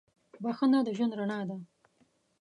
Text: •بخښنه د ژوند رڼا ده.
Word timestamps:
•بخښنه 0.43 0.79
د 0.83 0.89
ژوند 0.97 1.13
رڼا 1.19 1.39
ده. 1.49 1.57